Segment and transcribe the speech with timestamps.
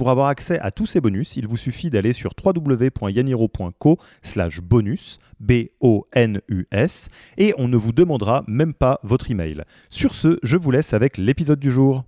[0.00, 5.18] Pour avoir accès à tous ces bonus, il vous suffit d'aller sur www.yaniro.co slash bonus,
[5.40, 9.62] B-O-N-U-S, et on ne vous demandera même pas votre email.
[9.90, 12.04] Sur ce, je vous laisse avec l'épisode du jour.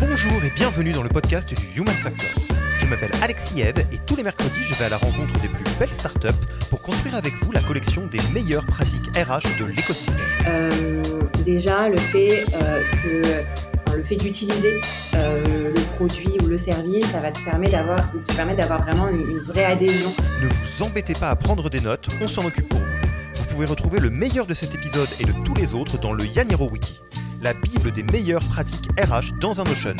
[0.00, 2.63] Bonjour et bienvenue dans le podcast du Human Factor.
[2.84, 5.64] Je m'appelle Alexis Eve et tous les mercredis, je vais à la rencontre des plus
[5.78, 6.28] belles startups
[6.68, 10.16] pour construire avec vous la collection des meilleures pratiques RH de l'écosystème.
[10.48, 11.02] Euh,
[11.46, 14.82] déjà, le fait euh, que le fait d'utiliser
[15.14, 19.08] euh, le produit ou le service, ça va te permettre d'avoir, te permet d'avoir vraiment
[19.08, 20.10] une, une vraie adhésion.
[20.42, 22.94] Ne vous embêtez pas à prendre des notes, on s'en occupe pour vous.
[23.34, 26.26] Vous pouvez retrouver le meilleur de cet épisode et de tous les autres dans le
[26.26, 27.00] Yaniro Wiki,
[27.44, 29.94] la bible des meilleures pratiques RH dans un Notion.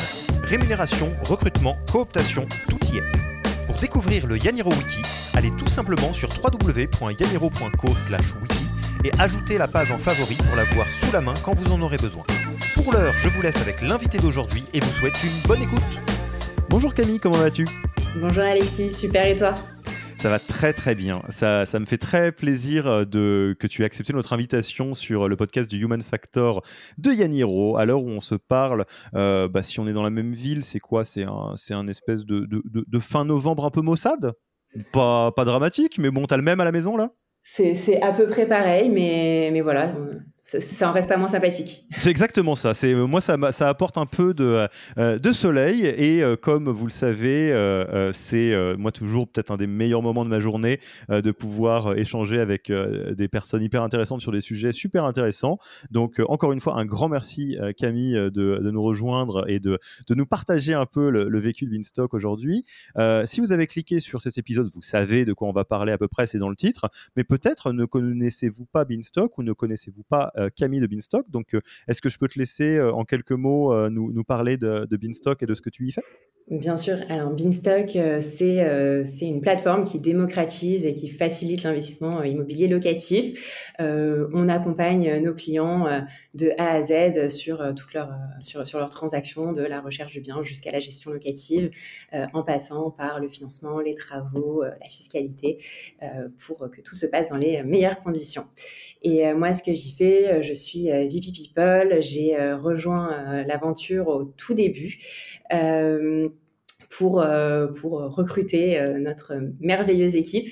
[0.45, 3.67] Rémunération, recrutement, cooptation, tout y est.
[3.67, 5.03] Pour découvrir le Yaniro Wiki,
[5.35, 8.67] allez tout simplement sur www.yaniro.co wiki
[9.05, 11.83] et ajoutez la page en favori pour la voir sous la main quand vous en
[11.83, 12.25] aurez besoin.
[12.75, 16.01] Pour l'heure, je vous laisse avec l'invité d'aujourd'hui et vous souhaite une bonne écoute.
[16.71, 17.67] Bonjour Camille, comment vas-tu?
[18.17, 19.55] Bonjour Alexis, super et toi?
[20.25, 21.21] Ça va très très bien.
[21.29, 25.29] Ça, ça me fait très plaisir euh, de, que tu aies accepté notre invitation sur
[25.29, 26.63] le podcast du Human Factor
[26.97, 27.77] de Yaniro.
[27.77, 30.65] À l'heure où on se parle, euh, bah, si on est dans la même ville,
[30.65, 31.05] c'est quoi?
[31.05, 34.33] C'est un, un espèce de, de, de, fin novembre un peu maussade?
[34.93, 37.11] Pas, pas dramatique, mais bon, t'as le même à la maison là?
[37.43, 39.95] C'est à peu près pareil, mais, mais voilà,
[40.45, 41.87] ça en reste pas moins sympathique.
[41.97, 42.73] C'est exactement ça.
[42.85, 48.13] Moi ça, apporte un peu de, euh, soleil et euh, comme vous le savez, euh,
[48.13, 52.71] c'est moi toujours peut-être un des meilleurs moments de ma journée de pouvoir échanger avec
[52.71, 55.59] des personnes hyper intéressantes sur des sujets super intéressants.
[55.91, 59.79] Donc encore une fois un grand merci Camille de, nous rejoindre et de,
[60.11, 62.65] nous partager un peu le, vécu de Beanstalk aujourd'hui.
[63.25, 65.99] si vous avez cliqué sur cet épisode, vous savez de quoi on va parler à
[65.99, 70.05] peu près, c'est dans le titre, mais peut-être ne connaissez-vous pas Beanstalk ou ne connaissez-vous
[70.05, 71.31] pas Camille de Beanstalk.
[71.31, 74.87] Donc, euh, est-ce que je peux te laisser euh, en quelques mots nous, parler de,
[74.89, 76.03] de Beanstalk et de ce que tu y fais?
[76.51, 76.99] Bien sûr.
[77.09, 77.89] Alors, Beanstalk,
[78.21, 83.73] c'est c'est une plateforme qui démocratise et qui facilite l'investissement immobilier locatif.
[83.79, 85.87] on accompagne nos clients
[86.35, 87.97] de A à Z sur toutes
[88.43, 91.71] sur leurs transactions, de la recherche du bien jusqu'à la gestion locative,
[92.13, 95.65] en passant par le financement, les travaux, la fiscalité,
[96.41, 98.45] pour que tout se passe dans les meilleures conditions.
[99.01, 101.97] Et moi, ce que j'y fais, je suis VP People.
[102.01, 104.99] J'ai rejoint l'aventure au tout début
[106.91, 107.27] pour,
[107.81, 110.47] pour recruter notre merveilleuse équipe.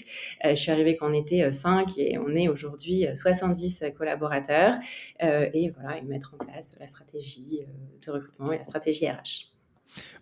[0.45, 4.75] je suis arrivée quand on était 5 et on est aujourd'hui 70 collaborateurs.
[5.21, 7.61] et voilà, et mettre en place la stratégie
[8.05, 9.53] de recrutement et la stratégie RH.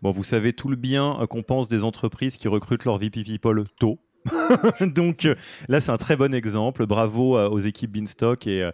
[0.03, 3.64] Bon, vous savez tout le bien qu'on pense des entreprises qui recrutent leur VP People
[3.78, 3.98] tôt.
[4.94, 5.34] Donc euh,
[5.69, 6.86] là, c'est un très bon exemple.
[6.86, 8.70] Bravo euh, aux équipes Beanstalk et euh,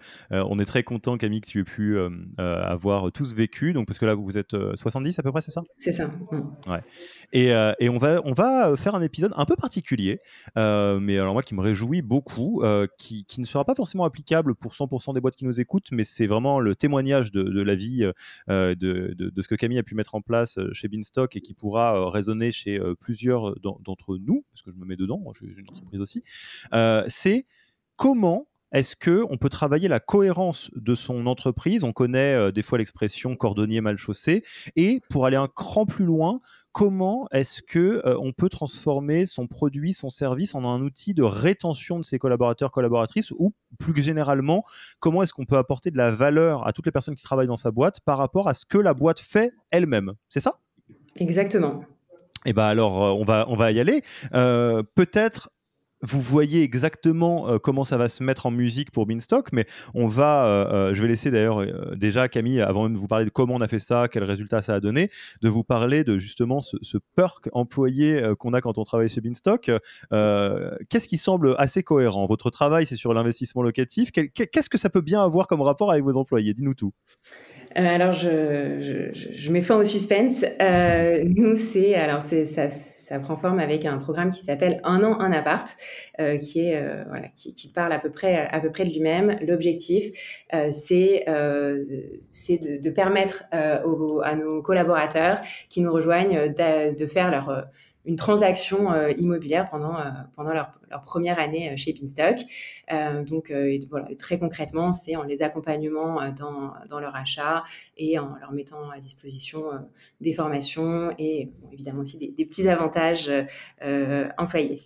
[0.49, 1.99] on est très content, Camille, que tu aies pu
[2.39, 3.73] avoir tous vécu.
[3.73, 5.63] Donc parce que là, vous êtes 70 à peu près, c'est ça?
[5.79, 6.11] C'est ça.
[6.67, 6.81] Ouais.
[7.33, 7.49] Et,
[7.81, 10.21] et, on va on va faire un épisode un peu particulier,
[10.57, 12.63] mais alors moi qui me réjouit beaucoup,
[12.99, 16.05] qui, qui, ne sera pas forcément applicable pour 100% des boîtes qui nous écoutent, mais
[16.05, 18.11] c'est vraiment le témoignage de, de la vie
[18.49, 21.55] de, de, de, ce que Camille a pu mettre en place chez Beanstalk et qui
[21.55, 26.01] pourra résonner chez plusieurs d'entre nous, parce que je me mets dedans j'ai une entreprise
[26.01, 26.23] aussi,
[26.73, 27.47] euh, c'est
[27.97, 31.85] comment est-ce que on peut travailler la cohérence de son entreprise?
[31.85, 34.43] On connaît euh, des fois l'expression cordonnier mal chaussé,
[34.75, 36.41] et pour aller un cran plus loin,
[36.73, 41.23] comment est-ce que euh, on peut transformer son produit, son service en un outil de
[41.23, 44.65] rétention de ses collaborateurs, collaboratrices, ou plus généralement,
[44.99, 47.57] comment est-ce qu'on peut apporter de la valeur à toutes les personnes qui travaillent dans
[47.57, 50.15] sa boîte par rapport à ce que la boîte fait elle-même?
[50.29, 50.59] C'est ça?
[51.15, 51.85] Exactement.
[52.47, 54.03] Eh ben alors, euh, on va, on va y aller.
[54.33, 55.51] Euh, peut-être
[56.03, 60.07] vous voyez exactement euh, comment ça va se mettre en musique pour Beanstalk, mais on
[60.07, 61.65] va, je vais laisser d'ailleurs
[61.97, 64.75] déjà Camille, avant de vous parler de comment on a fait ça, quel résultat ça
[64.75, 65.11] a donné,
[65.43, 69.71] de vous parler de justement ce, perk employé qu'on a quand on travaille chez Beanstalk.
[70.11, 72.27] Qu'est-ce qui semble assez cohérent?
[72.27, 74.13] Votre travail, c'est sur l'investissement locatif.
[74.13, 76.55] Qu'est-ce que ça peut bien avoir comme rapport avec vos employés?
[76.55, 76.93] Dis-nous tout.
[77.77, 80.45] Alors, je, je, je, mets fin au suspense.
[81.25, 82.69] nous, c'est alors c'est ça
[83.07, 85.69] ça prend forme avec un programme qui s'appelle Un an, un appart,
[86.19, 88.91] euh, qui est euh, voilà, qui, qui, parle à peu près à peu près de
[88.91, 89.37] lui-même.
[89.47, 90.07] L'objectif,
[90.55, 91.25] euh, c'est
[92.33, 97.67] c'est de, de, permettre à nos collaborateurs qui nous rejoignent de, de faire leur
[98.07, 100.05] une transaction euh, immobilière pendant, euh,
[100.37, 100.73] pendant leur,
[101.05, 102.39] première année euh, chez Pinstock.
[103.29, 103.53] donc
[104.19, 107.65] très concrètement, c'est en les accompagnement dans, dans, leur achat
[107.97, 109.65] et en leur mettant à disposition
[110.21, 113.31] des formations et évidemment aussi des, petits avantages
[114.39, 114.81] employés.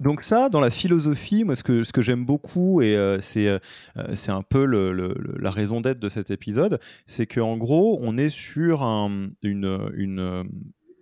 [0.00, 3.58] Donc ça, dans la philosophie, moi, ce que, ce que j'aime beaucoup, et c'est
[4.14, 8.82] c'est un peu la raison d'être de cet épisode, c'est qu'en gros, on est sur
[8.82, 10.44] un, une,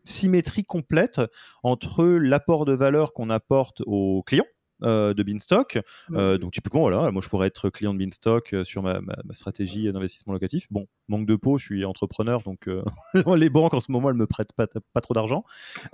[0.09, 1.21] symétrie complète
[1.63, 4.47] entre l'apport de valeur qu'on apporte aux clients
[4.83, 5.79] euh, de Beanstock.
[6.13, 9.01] Euh, donc typiquement, voilà, moi je pourrais être client de Beanstock euh, sur ma,
[9.31, 10.67] stratégie d'investissement locatif.
[10.71, 12.69] Bon, manque de peau, je suis entrepreneur, donc
[13.37, 15.45] les banques en ce moment elles me prêtent pas, pas trop d'argent.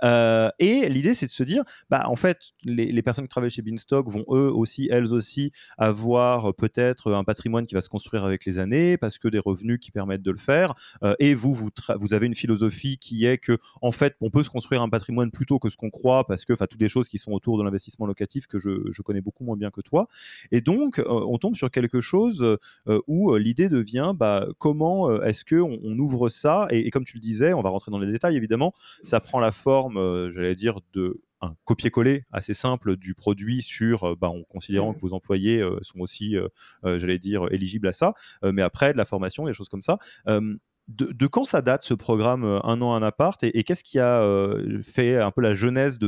[0.01, 4.09] et l'idée c'est de se dire, bah en fait, les, personnes qui travaillent chez Beanstock
[4.09, 8.57] vont eux aussi, elles aussi, avoir peut-être un patrimoine qui va se construire avec les
[8.57, 10.73] années, parce que des revenus qui permettent de le faire.
[11.19, 11.69] et vous, vous,
[11.99, 15.31] vous avez une philosophie qui est que en fait, on peut se construire un patrimoine
[15.31, 17.63] plutôt que ce qu'on croit, parce que, enfin, toutes les choses qui sont autour de
[17.63, 20.07] l'investissement locatif que je je, connais beaucoup moins bien que toi.
[20.51, 22.43] Et donc, euh, on tombe sur quelque chose
[22.87, 27.17] euh, où euh, l'idée devient bah, comment est-ce qu'on on ouvre ça et, comme tu
[27.17, 28.73] le disais, on va rentrer dans les détails évidemment,
[29.03, 34.29] ça prend la forme, j'allais dire, de un copier-coller assez simple du produit sur, bah,
[34.29, 36.35] en considérant que vos employés sont aussi,
[36.83, 39.97] j'allais dire, éligibles à ça, mais après de la formation, des choses comme ça.
[40.87, 44.23] De, quand ça date ce programme Un an, un appart et, qu'est-ce qui a
[44.83, 46.07] fait un peu la genèse de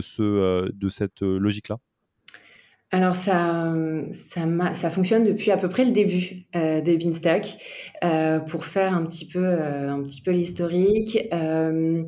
[0.90, 1.80] cette logique-là?
[2.92, 3.74] Alors ça,
[4.12, 7.58] ça, fonctionne depuis à peu près le début euh, de Beanstalk.
[8.04, 12.04] Euh, pour faire un petit peu, euh, un petit peu l'historique, euh,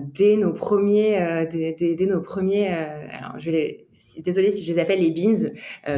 [0.00, 3.86] dès nos premiers, dès, dès, nos premiers, alors je vais
[4.24, 5.50] désolée si je les appelle les beans,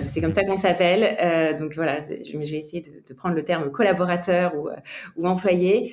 [0.04, 1.56] c'est comme ça qu'on s'appelle.
[1.56, 4.68] donc voilà, je, je, vais essayer de, de, prendre le terme collaborateur ou,
[5.16, 5.92] ou employé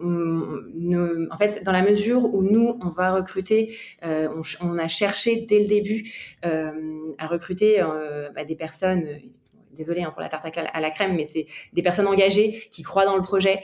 [0.00, 3.72] en fait, dans la mesure où nous, on va recruter,
[4.04, 4.28] euh,
[4.60, 6.10] on, a cherché dès le début
[6.44, 6.72] euh,
[7.18, 9.06] à recruter euh, bah, des personnes
[9.74, 11.44] désolé hein, pour la tarte à la crème, mais c'est
[11.74, 13.60] des personnes engagées qui croient dans le projet,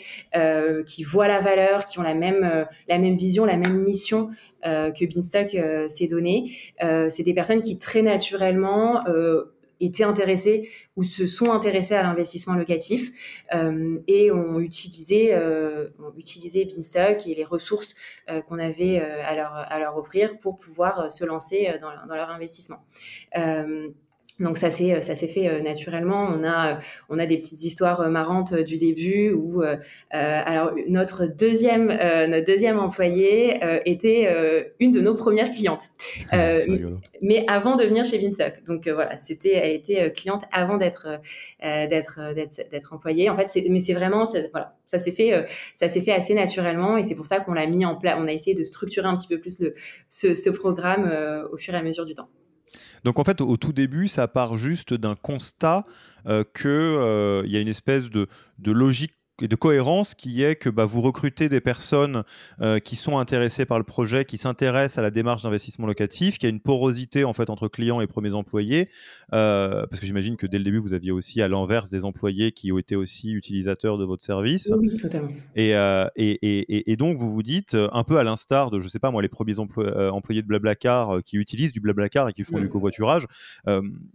[0.85, 4.29] qui voient la valeur, qui ont la même, la même vision, la même mission
[4.63, 5.57] que Beanstalk
[5.89, 6.53] s'est donnée.
[7.09, 9.03] c'est des personnes qui très naturellement
[9.85, 16.13] étaient intéressés ou se sont intéressés à l'investissement locatif euh, et ont utilisé, euh, ont
[16.17, 17.95] utilisé Beanstalk et les ressources
[18.31, 22.31] euh, qu'on avait à, leur, à leur offrir pour pouvoir se lancer dans, dans leur
[22.31, 22.85] investissement.
[24.41, 26.25] Donc ça s'est ça s'est fait euh, naturellement.
[26.25, 29.63] On a on a des petites histoires euh, marrantes euh, du début où
[30.11, 35.91] alors notre deuxième notre deuxième employé était une de nos premières clientes,
[36.31, 36.57] ah,
[37.23, 38.65] mais avant de venir chez Vinsock.
[38.67, 41.21] Donc voilà, c'était elle était cliente avant d'être
[41.63, 42.35] d'être
[42.71, 43.31] d'être employée.
[43.31, 47.03] En fait, mais c'est vraiment voilà ça s'est fait ça s'est fait assez naturellement et
[47.03, 48.17] c'est pour ça qu'on l'a mis en place.
[48.19, 49.75] On a essayé de structurer un petit peu plus le
[50.09, 51.11] ce, ce programme
[51.53, 52.29] au fur et à mesure du temps.
[53.05, 55.85] Donc en fait, au, tout début, ça part juste d'un constat
[56.27, 58.29] euh, qu'il euh, y a une espèce de,
[58.65, 59.15] logique
[59.49, 62.25] de cohérence qui est que bah, vous recrutez des personnes
[62.61, 66.47] euh, qui sont intéressées par le projet, qui s'intéressent à la démarche d'investissement locatif, qui
[66.47, 68.89] a une porosité en fait entre clients et premiers employés,
[69.33, 72.53] euh, parce que j'imagine que dès le début vous aviez aussi à l'inverse des employés
[72.53, 74.73] qui ont été aussi utilisateurs de votre service.
[74.77, 75.31] Oui, totalement.
[75.57, 78.89] Et, euh, et, et, et, donc vous vous dites un peu à l'instar de je
[78.89, 82.61] sais pas moi les premiers employés de Blablacar qui utilisent du Blablacar et qui font
[82.61, 83.27] du covoiturage,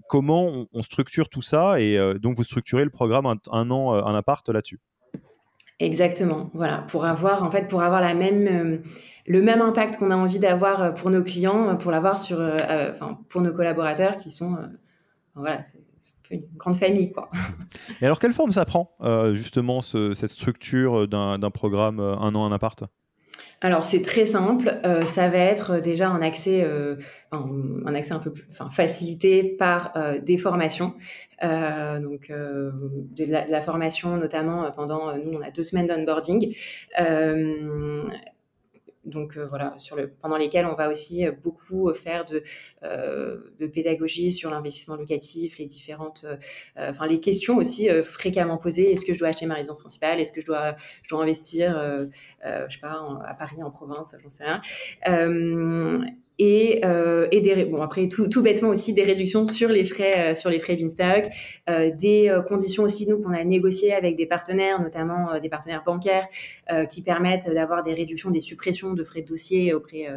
[0.08, 3.94] comment on, on, structure tout ça et donc vous structurez le programme un, un an
[3.94, 4.80] un appart là-dessus?
[5.80, 8.78] Exactement, voilà, pour avoir en fait pour avoir euh,
[9.28, 12.40] le même impact qu'on a envie d'avoir euh, pour nos clients, euh, pour l'avoir sur,
[12.40, 14.58] enfin pour nos collaborateurs qui sont,
[15.36, 15.78] voilà, c'est
[16.32, 17.30] une grande famille quoi.
[18.02, 18.98] Et alors quelle forme ça prend
[19.34, 22.84] justement cette structure d'un programme un an un appart?
[23.62, 26.96] Alors c'est très simple, euh, ça va être déjà un accès, euh,
[27.32, 30.94] un, accès un peu plus, enfin, facilité par euh, des formations.
[31.42, 32.72] donc de
[33.16, 36.56] de, la, formation notamment pendant, nous on a deux semaines d'onboarding
[39.08, 42.44] donc euh, voilà, sur le, pendant lesquels on va aussi euh, beaucoup euh, faire de,
[42.84, 46.26] de pédagogie sur l'investissement locatif, les différentes,
[46.76, 48.92] enfin les questions aussi fréquemment posées.
[48.92, 50.20] Est-ce que je dois acheter ma résidence principale?
[50.20, 51.78] Est-ce que je dois, je dois investir,
[52.44, 54.62] je sais pas, à Paris, en province, j'en sais rien.
[56.40, 60.32] Et, euh, et des bon après tout, tout, bêtement aussi des réductions sur les frais
[60.32, 61.28] euh, sur les frais Beanstalk,
[61.70, 65.50] euh, des euh, conditions aussi nous qu'on a négociées avec des partenaires, notamment euh, des
[65.50, 66.28] partenaires bancaires,
[66.90, 70.08] qui permettent d'avoir des réductions, des suppressions de frais de dossier auprès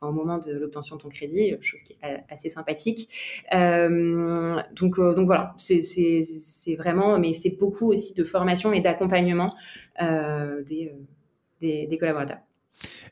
[0.00, 3.08] au moment de l'obtention de ton crédit, chose qui est assez sympathique.
[3.52, 9.54] donc donc voilà, c'est c'est vraiment, mais c'est beaucoup aussi de formation et d'accompagnement
[10.00, 10.92] des,
[11.60, 12.47] des, des collaborateurs.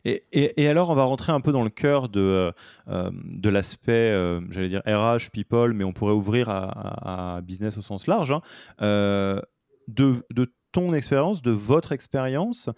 [0.06, 2.52] Et, alors, on va rentrer un peu dans le cœur de,
[2.88, 7.82] euh, de l'aspect, euh, j'allais dire RH, people, mais on pourrait ouvrir à, business au
[7.82, 8.30] sens large.
[8.30, 8.40] Hein.
[8.82, 9.40] Euh,
[9.88, 10.22] de,
[10.70, 12.70] ton expérience, de votre expérience,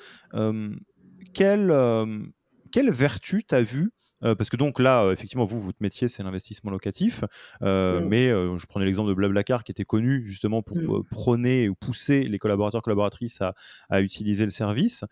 [1.34, 1.74] quelle,
[2.72, 6.72] quelle vertu tu as vu parce que donc là, effectivement, vous, votre métier, c'est l'investissement
[6.72, 7.22] locatif.
[7.60, 8.00] Mmh.
[8.08, 11.04] Mais je prenais l'exemple de Blablacar qui était connu justement pour mmh.
[11.08, 13.54] prôner ou pousser les collaborateurs, collaboratrices à,
[13.88, 15.04] à utiliser le service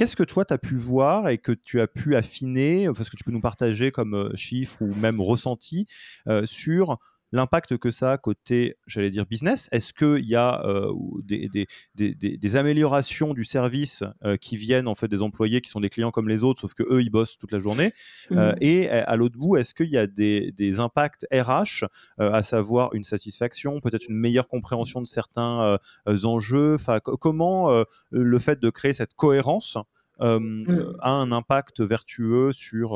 [0.00, 3.16] qu'est-ce que toi, tu as pu voir et que tu as pu affiner, ce que
[3.16, 5.84] tu peux nous partager comme euh, chiffre ou même ressenti
[6.26, 6.96] euh, sur
[7.32, 9.68] l'impact que ça a côté, j'allais dire, business?
[9.72, 14.02] Est-ce qu'il y a euh, des, des, des, améliorations du service
[14.40, 16.82] qui viennent en fait des employés qui sont des clients comme les autres, sauf que
[16.82, 17.92] eux ils bossent toute la journée?
[18.30, 18.52] Mmh.
[18.60, 21.84] Et à l'autre bout, est-ce qu'il y a des, impacts RH,
[22.18, 26.74] à savoir une satisfaction, peut-être une meilleure compréhension de certains enjeux?
[26.74, 29.78] Enfin, comment le fait de créer cette cohérence
[30.18, 30.64] mmh.
[31.00, 32.94] a un impact vertueux sur,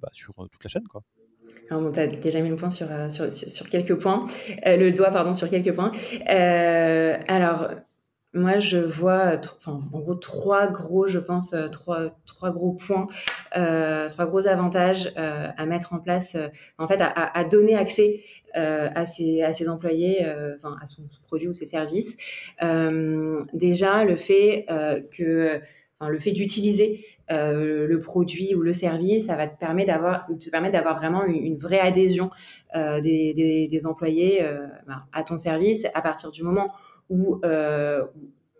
[0.00, 1.02] bah, sur toute la chaîne, quoi?
[1.72, 4.26] Alors, tu as déjà mis le point sur, euh, sur, sur, quelques points,
[4.66, 5.92] euh, le doigt, pardon, sur quelques points.
[6.28, 7.70] Euh, alors,
[8.34, 13.06] moi, je vois, enfin, en gros, trois gros, je pense, trois, trois gros points,
[13.52, 16.34] trois gros avantages à mettre en place,
[16.78, 18.22] en fait, à, à donner accès
[18.54, 22.16] à, ses, à ses employés, enfin, à son, produit ou ses services.
[23.52, 24.64] déjà, le fait
[25.14, 25.60] que,
[26.08, 30.50] le fait d'utiliser euh, le produit ou le service, ça va te permettre d'avoir, te
[30.50, 32.30] permettre d'avoir vraiment une, vraie adhésion
[32.74, 36.66] euh, des, employés euh, bah, à ton service à partir du moment
[37.08, 37.40] où,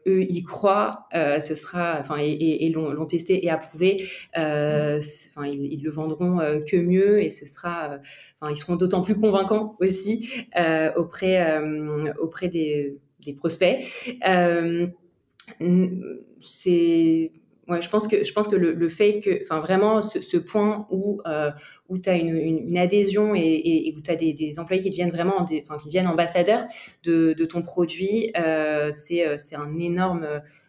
[0.05, 3.99] eux y croient, ce sera, enfin, et, l'ont testé et approuvé,
[4.37, 7.99] ils, le vendront que mieux et ce sera,
[8.51, 10.49] ils seront d'autant plus convaincants aussi
[10.97, 11.63] auprès,
[12.51, 13.79] des prospects.
[16.41, 17.33] C'est
[17.69, 21.21] Ouais, je pense que je pense que le, fait que, enfin vraiment, ce, point où
[21.27, 21.53] euh,
[21.89, 25.13] où tu as une, adhésion et, et, où tu as des, des, employés qui deviennent
[25.13, 26.67] vraiment, enfin qui deviennent ambassadeurs
[27.05, 30.27] de, de ton produit, euh, c'est euh, c'est un énorme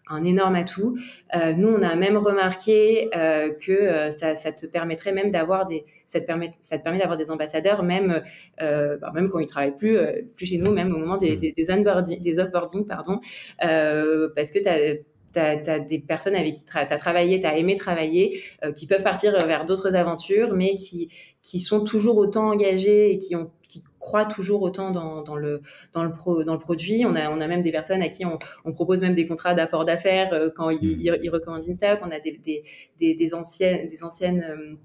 [0.10, 0.98] un énorme atout.
[1.36, 5.66] Euh, nous, on a même remarqué euh, que euh, ça, ça, te permettrait même d'avoir
[5.66, 8.22] des, ça te permet, ça te permet d'avoir des ambassadeurs même,
[8.60, 9.98] bah, même quand ils travaillent plus,
[10.36, 11.40] plus chez nous, même au moment des, mmh.
[11.40, 13.20] des, des onboarding, des offboarding, pardon,
[13.60, 14.96] parce que tu as
[15.34, 18.88] tu as, des personnes avec qui tu as travaillé, tu as aimé travailler, euh, qui
[18.88, 21.10] peuvent partir vers d'autres aventures, mais qui,
[21.42, 25.62] qui sont toujours autant engagées et qui, ont, qui croient toujours autant dans, dans, le,
[25.94, 27.06] dans, le pro, dans le produit.
[27.06, 29.56] On a, on a même des personnes à qui on, on propose même des contrats
[29.56, 31.18] d'apport d'affaires euh, quand ils, mmh.
[31.24, 32.00] ils, recommandent Insta.
[32.04, 32.62] On a des, des,
[33.00, 33.88] des, des anciennes...
[33.88, 34.78] Des anciennes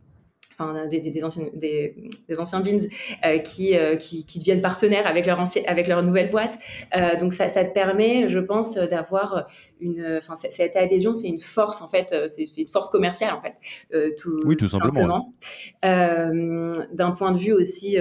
[0.58, 1.94] enfin, des, des, anciens, des,
[2.37, 2.78] anciens beans
[3.25, 6.58] euh, qui, euh, qui, qui, deviennent partenaires avec leur, ancien, avec leur nouvelle boîte.
[6.96, 9.46] Euh, donc ça, ça, te permet, je pense, d'avoir
[9.80, 14.14] une, enfin, cette adhésion, c'est une force en fait, c'est une force commerciale en fait,
[14.16, 15.34] tout, oui, tout, simplement.
[15.82, 16.87] simplement.
[16.92, 17.96] D'un point de vue aussi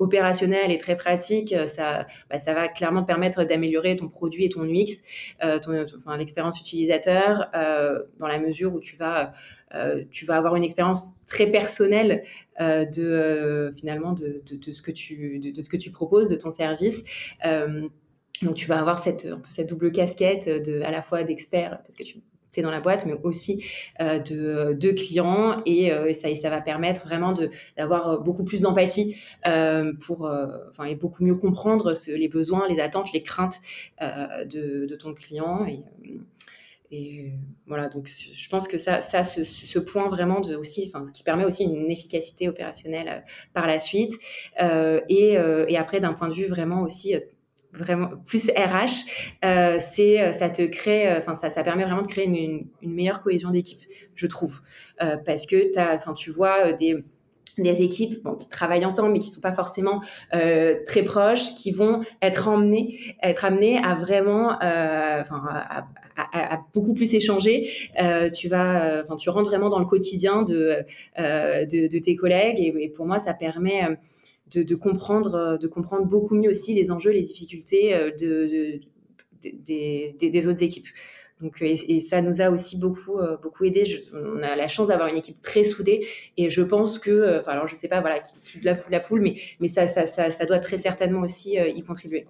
[0.00, 4.64] opérationnel et très pratique, ça, bah, ça va clairement permettre d'améliorer ton produit et ton
[4.64, 5.02] UX,
[5.44, 9.32] euh, ton, enfin, l'expérience utilisateur, euh, dans la mesure où tu vas
[9.74, 12.24] euh, tu vas avoir une expérience très personnelle
[12.60, 16.36] euh, de euh, finalement de, de, ce que tu de, ce que tu proposes de
[16.36, 17.04] ton service.
[18.42, 22.02] donc tu vas avoir cette cette double casquette de à la fois d'expert parce que
[22.02, 22.18] tu
[22.58, 23.64] dans la boîte, mais aussi
[24.00, 27.34] de, de, clients et, ça, ça va permettre vraiment
[27.76, 29.16] d'avoir beaucoup plus d'empathie
[30.04, 30.30] pour,
[30.68, 33.60] enfin, et beaucoup mieux comprendre ce, les besoins, les attentes, les craintes
[34.00, 37.32] de, de, ton client et,
[37.66, 41.44] voilà, donc je pense que ça, ça ce, point vraiment de aussi, enfin, qui permet
[41.44, 43.20] aussi une efficacité opérationnelle euh,
[43.52, 44.14] par la suite.
[44.60, 47.14] Euh, et, euh, et, après, d'un point de vue vraiment aussi
[47.72, 49.06] vraiment plus RH,
[49.44, 53.22] euh, c'est ça te crée, enfin ça, ça permet vraiment de créer une, une, meilleure
[53.22, 53.80] cohésion d'équipe,
[54.14, 54.60] je trouve,
[54.98, 57.04] parce que as, enfin tu vois des
[57.58, 60.02] des équipes bon, qui travaillent ensemble mais qui sont pas forcément
[60.34, 65.86] euh, très proches, qui vont être emmenées, être amenées à vraiment, euh, enfin, à,
[66.16, 67.68] à, à, beaucoup plus échanger.
[68.00, 70.84] Euh, tu vas, enfin, tu rentres vraiment dans le quotidien de
[71.18, 73.94] euh, de, de, tes collègues et, et, pour moi, ça permet euh,
[74.50, 78.80] de, comprendre, de comprendre beaucoup mieux aussi les enjeux, les difficultés euh, de, de
[79.42, 80.88] des, des, autres équipes.
[81.40, 84.04] Donc, et, ça nous a aussi beaucoup, beaucoup aidé.
[84.12, 87.66] on a la chance d'avoir une équipe très soudée et je pense que, enfin, alors
[87.66, 90.28] je sais pas, voilà, qui, qui de la, la poule, mais, mais ça, ça, ça,
[90.28, 92.26] ça doit très certainement aussi y contribuer.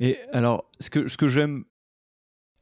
[0.00, 1.64] Et alors, ce que, ce que j'aime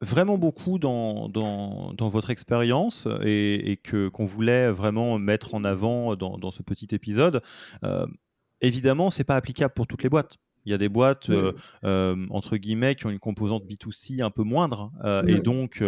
[0.00, 6.16] vraiment beaucoup dans, dans, dans votre expérience et, que qu'on voulait vraiment mettre en avant
[6.16, 7.42] dans, dans ce petit épisode.
[7.84, 8.06] Euh,
[8.60, 10.38] évidemment, c'est pas applicable pour toutes les boîtes.
[10.70, 14.30] Il y a des boîtes, euh, euh, entre guillemets, qui ont une composante B2C un
[14.30, 14.92] peu moindre.
[15.04, 15.82] Euh, et donc,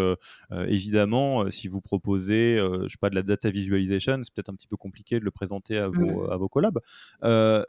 [0.50, 4.66] évidemment, si vous proposez, je sais pas, de la data visualization, c'est peut-être un petit
[4.66, 6.80] peu compliqué de le présenter à vos, à vos collabs.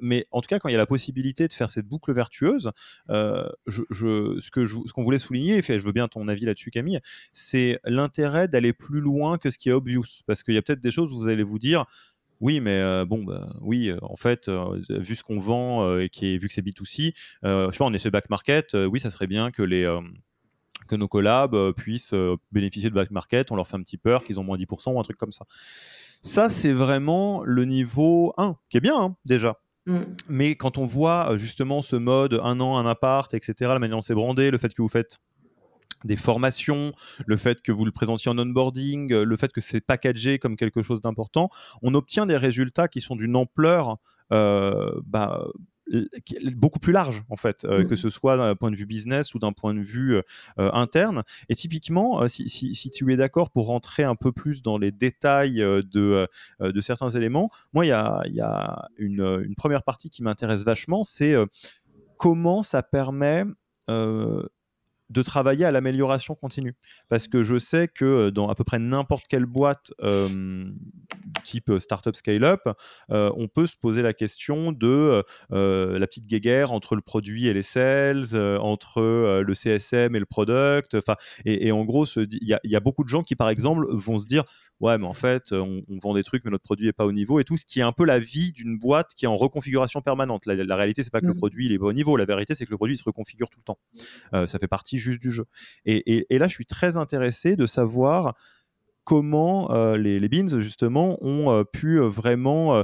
[0.02, 2.72] mais en tout cas, quand il y a la possibilité de faire cette boucle vertueuse,
[3.10, 7.00] je, ce qu'on ce qu'on voulait souligner, et je veux bien ton avis là-dessus, Camille,
[7.32, 10.24] c'est l'intérêt d'aller plus loin que ce qui est obvious.
[10.26, 11.86] Parce qu'il y a peut-être des choses où vous allez vous dire,
[12.44, 14.50] oui, mais bon, bah, oui, en fait,
[14.90, 17.94] vu ce qu'on vend et qui est, vu que c'est B2C, je sais pas, on
[17.94, 19.90] est chez Back Market, oui, ça serait bien que les
[20.88, 22.14] que nos collabs puissent
[22.52, 25.00] bénéficier de back market, on leur fait un petit peur qu'ils ont moins 10% ou
[25.00, 25.46] un truc comme ça.
[26.22, 29.60] Ça, c'est vraiment le niveau 1, qui est bien hein, déjà.
[29.86, 30.00] Mmh.
[30.30, 34.02] Mais quand on voit justement ce mode un an, un appart, etc., la manière dont
[34.02, 35.20] c'est brandé, le fait que vous faites
[36.04, 36.94] des formations,
[37.26, 40.56] le fait que vous le présentiez en onboarding, euh, le fait que c'est packagé comme
[40.56, 41.50] quelque chose d'important,
[41.82, 43.98] on obtient des résultats qui sont d'une ampleur
[44.32, 45.46] euh, bah,
[46.56, 47.98] beaucoup plus large en fait, euh, que mmh.
[47.98, 50.22] ce soit d'un point de vue business ou d'un point de vue
[50.58, 51.24] interne.
[51.50, 56.28] Et typiquement, si, tu es d'accord pour rentrer un peu plus dans les détails de,
[56.62, 60.64] de certains éléments, moi il y a, y a une, une, première partie qui m'intéresse
[60.64, 61.36] vachement, c'est
[62.18, 63.44] comment ça permet
[65.14, 66.76] de travailler à l'amélioration continue.
[67.08, 69.94] Parce que je sais que euh, dans à peu près n'importe quelle boîte
[71.44, 72.62] type euh, startup scale-up,
[73.12, 77.54] euh, on peut se poser la question de la petite guéguerre entre le produit et
[77.54, 79.02] les sales, entre
[79.42, 80.96] le CSM et le product.
[80.96, 81.16] Enfin,
[81.46, 84.26] et, en gros, il y, y, a beaucoup de gens qui, par exemple, vont se
[84.26, 84.44] dire
[84.80, 87.40] ouais, mais en fait, on, vend des trucs, mais notre produit n'est pas au niveau
[87.40, 90.02] et tout, ce qui est un peu la vie d'une boîte qui est en reconfiguration
[90.02, 90.46] permanente.
[90.46, 91.38] La, la réalité, c'est pas que le mmh.
[91.38, 92.18] produit il est pas au niveau.
[92.18, 93.80] La vérité, c'est que le produit se reconfigure tout le temps.
[94.34, 95.46] Euh, ça fait partie juste du jeu.
[95.86, 98.36] et, là, je suis très intéressé de savoir
[99.04, 102.84] comment euh, les, les, beans justement ont euh, pu euh, vraiment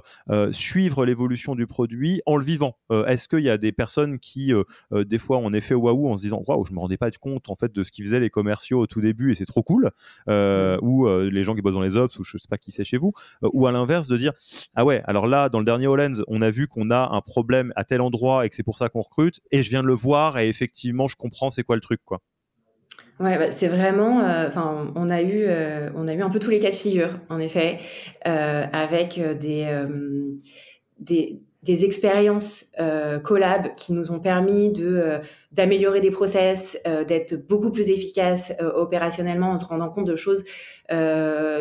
[0.52, 2.78] suivre l'évolution du produit en le vivant.
[3.08, 4.52] Est-ce qu'il y a des personnes qui
[4.92, 7.56] des fois ont effet waouh en se disant waouh je me rendais pas compte en
[7.56, 9.92] fait de ce qu'ils faisaient les commerciaux au tout début et c'est trop cool
[10.28, 12.98] ou les gens qui bossent dans les ops ou je sais pas qui c'est chez
[12.98, 14.34] vous ou à l'inverse de dire
[14.76, 17.74] ah ouais alors là dans le dernier Hollands on a vu qu'on a un problème
[17.76, 19.96] à tel endroit et que c'est pour ça qu'on recrute et je viens de le
[19.96, 22.22] voir et effectivement je comprends c'est quoi le truc quoi.
[23.20, 24.22] Ouais, bah, c'est vraiment.
[24.22, 26.76] Euh, enfin, on a eu, euh, on a eu un peu tous les cas de
[26.76, 27.80] figure, en effet,
[28.26, 29.68] euh, avec des,
[31.00, 32.72] des, expériences
[33.24, 35.20] collab qui nous ont permis de
[35.52, 36.78] d'améliorer des process,
[37.08, 40.46] d'être beaucoup plus efficaces opérationnellement en se rendant compte de choses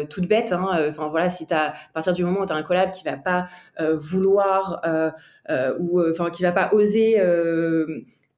[0.09, 0.53] toutes bêtes.
[0.53, 0.87] Hein.
[0.89, 3.49] Enfin voilà, si as, à partir du moment où tu un collab qui va pas
[3.97, 4.81] vouloir
[5.81, 7.21] ou enfin qui va pas oser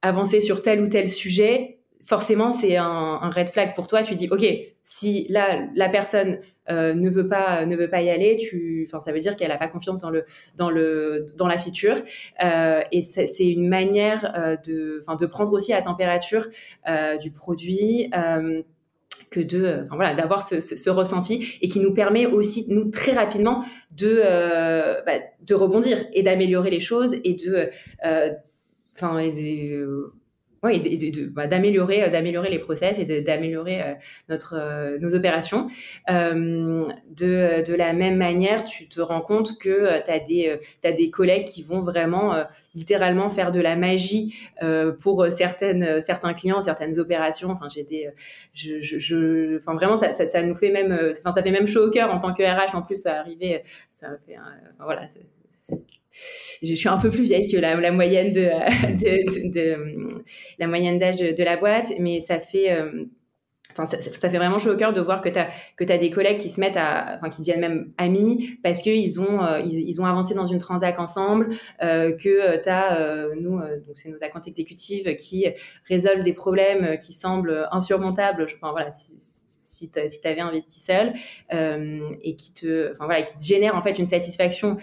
[0.01, 1.80] avancer sur tel ou tel sujet,
[2.11, 4.03] forcément, c'est un, red flag pour toi.
[4.03, 4.45] Tu dis, OK,
[4.83, 9.13] si là, la personne euh, ne, veut pas, ne veut pas y aller, tu, ça
[9.13, 10.25] veut dire qu'elle n'a pas confiance dans, le,
[10.57, 11.95] dans, le, dans la feature.
[12.43, 16.47] Euh, et c'est une manière euh, de, de prendre aussi la température
[17.21, 18.11] du produit
[19.29, 24.21] que de voilà d'avoir ce, ressenti et qui nous permet aussi nous très rapidement de
[25.05, 27.69] bah, de rebondir et d'améliorer les choses et de
[28.97, 29.19] enfin
[30.63, 30.79] oui,
[31.33, 33.93] bah, d'améliorer, euh, d'améliorer les process et d'améliorer euh,
[34.29, 35.65] notre, euh, nos opérations.
[36.07, 41.09] de, de, la même manière, tu te rends compte que tu as, des, as des
[41.09, 42.35] collègues qui vont vraiment
[42.75, 44.35] littéralement faire de la magie
[44.99, 47.49] pour certaines, certains clients, certaines opérations.
[47.49, 48.11] Enfin, j'ai
[48.53, 51.89] je, je, enfin, vraiment, ça, ça, nous fait même, enfin, ça fait même chaud au
[51.89, 52.75] cœur en tant que RH.
[52.75, 54.35] En plus, ça arriver, ça fait,
[54.79, 55.07] voilà,
[56.61, 58.49] je suis un peu plus vieille que la, moyenne de,
[60.59, 63.05] la moyenne d'âge de, la boîte, mais ça fait euh,
[63.73, 66.39] Enfin, ça, fait vraiment chaud au cœur de voir que tu as, que des collègues
[66.39, 70.05] qui se mettent enfin, qui deviennent même amis parce qu'ils ont, euh, ils, ils, ont
[70.05, 71.47] avancé dans une transac ensemble,
[71.81, 75.45] euh, que tu as, nous, donc c'est nos accounts exécutives qui
[75.87, 78.45] résolvent des problèmes qui semblent insurmontables.
[78.57, 81.13] Enfin, voilà, si, tu avais investi seul
[81.49, 84.75] et qui te, enfin, voilà, qui te génère en fait une satisfaction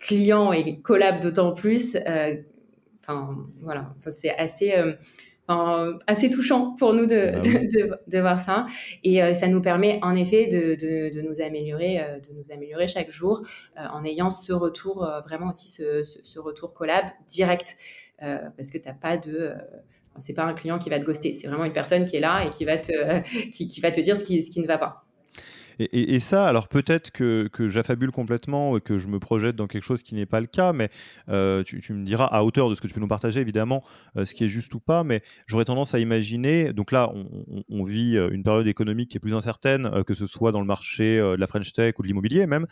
[0.00, 1.96] client et collab d'autant plus.
[3.06, 4.74] Enfin, voilà, enfin, c'est assez
[5.48, 7.38] assez touchant pour nous de,
[8.08, 8.66] de, voir ça.
[9.02, 13.10] Et euh, ça nous permet en effet de, nous, améliorer, euh, de nous améliorer chaque
[13.10, 13.42] jour
[13.78, 17.76] euh, en ayant ce retour, vraiment aussi ce, ce, retour collab direct.
[18.18, 19.52] parce que tu n'as pas de
[20.18, 22.44] c'est pas un client qui va te ghoster, c'est vraiment une personne qui est là
[22.46, 22.92] et qui va te,
[23.50, 25.03] qui, qui va te dire ce qui, ce qui ne va pas.
[25.78, 30.02] Et, ça, alors peut-être que, j'affabule complètement et que je me projette dans quelque chose
[30.02, 30.90] qui n'est pas le cas, mais
[31.28, 33.82] euh, tu, me diras à hauteur de ce que tu peux nous partager, évidemment,
[34.16, 37.12] euh, ce qui est juste ou pas, mais j'aurais tendance à imaginer, donc là,
[37.68, 40.66] on, vit euh, une période économique qui est plus incertaine, que ce soit dans le
[40.66, 42.66] marché de la French Tech ou de l'immobilier même,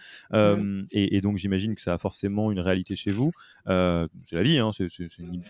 [0.90, 3.32] et, donc j'imagine que ça a forcément une réalité chez vous.
[3.66, 4.88] c'est la vie, hein, c'est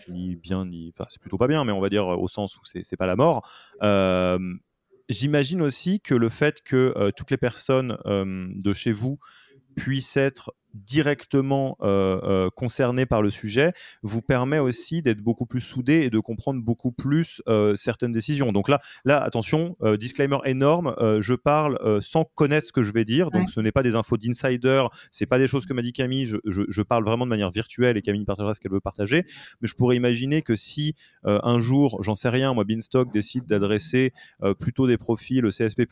[0.09, 0.91] ni, bien, ni...
[0.93, 3.15] Enfin, c'est plutôt pas bien, mais on va dire au sens où c'est pas la
[3.15, 3.47] mort.
[5.09, 9.19] J'imagine aussi que le fait que euh, toutes les personnes de chez vous
[9.75, 15.61] puissent être directement euh, euh, concerné par le sujet vous permet aussi d'être beaucoup plus
[15.61, 18.51] soudé et de comprendre beaucoup plus euh, certaines décisions.
[18.51, 23.31] Donc là, là attention, disclaimer énorme, je parle sans connaître ce que je vais dire,
[23.31, 26.25] donc ce n'est pas des infos d'insider, c'est pas des choses que m'a dit Camille,
[26.25, 29.23] je, je, parle vraiment de manière virtuelle et Camille partagera ce qu'elle veut partager,
[29.61, 34.13] mais je pourrais imaginer que si un jour, j'en sais rien, moi Beanstalk décide d'adresser
[34.59, 35.85] plutôt des profils CSP++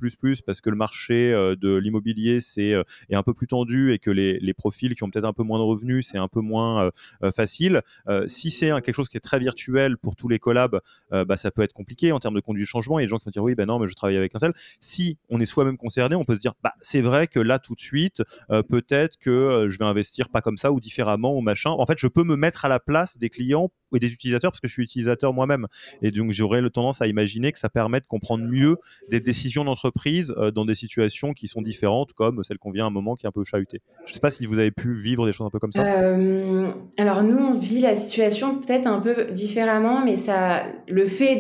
[0.46, 2.74] parce que le marché de l'immobilier c'est
[3.10, 5.44] est un peu plus tendu et que les, les profils qui ont peut-être un peu
[5.44, 6.92] moins de revenus, c'est un peu moins euh,
[7.24, 7.82] euh, facile.
[8.08, 10.80] Euh, si c'est quelque chose qui est très virtuel pour tous les collabs,
[11.12, 13.00] bah, ça peut être compliqué en termes de conduite de changement.
[13.00, 14.36] Il y a des gens qui vont dire oui, ben non, mais je travaille avec
[14.36, 14.54] un tel.
[14.80, 17.76] Si on est soi-même concerné, on peut se dire bah, c'est vrai que là, tout
[17.76, 21.72] de suite, peut-être que je vais investir pas comme ça ou différemment ou machin.
[21.72, 24.60] En fait, je peux me mettre à la place des clients et des utilisateurs parce
[24.60, 25.68] que je suis utilisateur moi-même.
[26.02, 28.78] Et donc, j'aurais tendance à imaginer que ça permet de comprendre mieux
[29.10, 32.92] des décisions d'entreprise dans des situations qui sont différentes, comme celle qu'on vient à un
[32.92, 33.82] moment qui est un peu chahutée.
[34.06, 35.84] Je ne sais pas si vous avez pu vivre des choses un peu comme ça
[35.84, 41.38] euh, Alors nous, on vit la situation peut-être un peu différemment, mais ça, le fait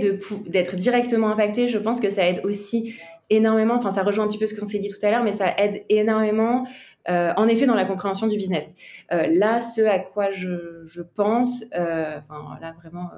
[0.48, 2.94] d'être directement impacté, je pense que ça aide aussi
[3.32, 3.76] énormément.
[3.76, 5.54] Enfin, ça rejoint un petit peu ce qu'on s'est dit tout à l'heure, mais ça
[5.58, 6.68] aide énormément,
[7.10, 8.76] euh, en effet, dans la compréhension du business.
[9.12, 13.10] Euh, là, ce à quoi je, je pense, enfin là vraiment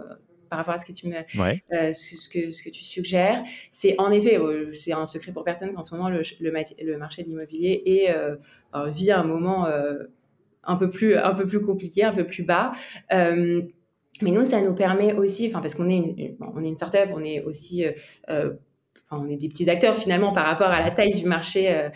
[0.49, 1.15] par rapport à ce que tu me,
[1.93, 3.43] ce, que, ce que tu suggères.
[3.71, 4.39] C'est en effet,
[4.71, 8.15] c'est un secret pour personne qu'en ce moment, le, le, marché de l'immobilier est,
[8.91, 9.67] vit un moment
[10.63, 12.71] un peu plus un peu plus compliqué, un peu plus bas.
[13.11, 13.61] Euh,
[14.21, 17.09] mais nous, ça nous permet aussi, enfin parce qu'on est une, on est une startup,
[17.13, 17.91] on est aussi euh,
[18.29, 18.53] euh,
[19.21, 21.89] on est des petits acteurs finalement par rapport à la taille du marché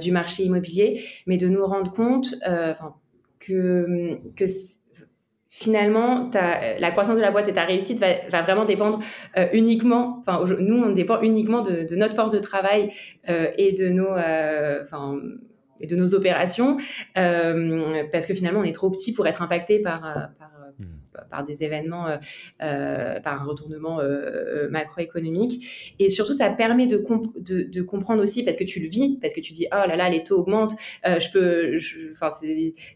[0.00, 2.34] du marché immobilier, mais de nous rendre compte
[3.38, 4.44] que que
[5.48, 9.00] finalement, la croissance de la boîte et ta réussite va, vraiment dépendre
[9.52, 12.90] uniquement, enfin, nous, on dépend uniquement de, notre force de travail
[13.28, 14.14] et de nos,
[16.14, 16.78] opérations,
[17.18, 20.20] euh, parce que finalement, on est trop petit pour être impacté par, euh,
[20.80, 21.28] euh, hmm.
[21.30, 22.06] par, des événements,
[22.58, 24.00] par un retournement
[24.70, 25.94] macroéconomique.
[25.98, 27.04] Et surtout, ça permet de,
[27.38, 30.08] de, comprendre aussi, parce que tu le vis, parce que tu dis, oh là là,
[30.08, 31.78] les taux augmentent, je peux,
[32.12, 32.30] enfin,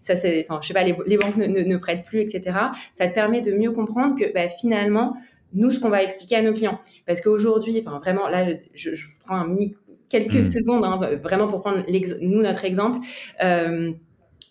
[0.00, 2.58] ça, c'est, enfin, je sais pas, les, banques ne, prêtent plus, etc.
[2.94, 5.16] Ça te permet de mieux comprendre que bah, finalement,
[5.52, 6.80] nous, ce qu'on va expliquer à nos clients.
[7.06, 10.42] Parce qu'aujourd'hui, enfin, vraiment, là, je, je prends un micro quelques hmm.
[10.42, 11.82] secondes, hein, vraiment pour prendre
[12.20, 13.06] nous notre exemple.
[13.42, 13.92] Euh,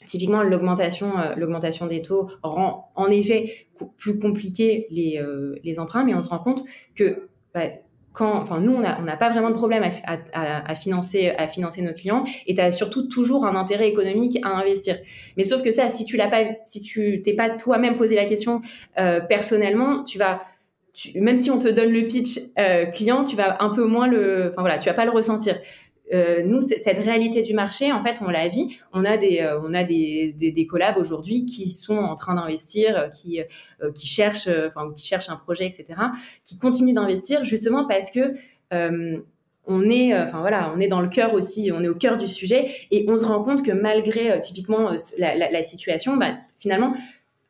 [0.05, 6.03] typiquement, l'augmentation, euh, l'augmentation des taux rend en effet plus compliqué les, euh, les emprunts,
[6.03, 6.63] mais on se rend compte
[6.95, 7.61] que bah,
[8.13, 12.23] quand, enfin, nous, on n'a pas vraiment de problème à, financer, à financer nos clients
[12.47, 14.97] et tu as surtout toujours un intérêt économique à investir.
[15.35, 18.23] Mais sauf que ça, si tu l'as pas, si tu t'es pas toi-même posé la
[18.23, 18.61] question
[18.95, 20.39] personnellement, tu vas
[21.15, 24.49] même si on te donne le pitch euh, client, tu vas un peu moins le,
[24.49, 25.57] enfin voilà, tu vas pas le ressentir.
[26.13, 28.77] Euh, nous, cette réalité du marché, en fait, on la vit.
[28.93, 33.09] On a des, euh, on a des, des, collabs aujourd'hui qui sont en train d'investir,
[33.09, 33.39] qui,
[33.93, 35.99] qui cherchent, enfin, qui cherchent un projet, etc.,
[36.43, 38.33] qui continuent d'investir justement parce que
[39.67, 42.27] on est, enfin voilà, on est dans le cœur aussi, on est au cœur du
[42.27, 46.93] sujet et on se rend compte que malgré typiquement la, situation, bah, finalement,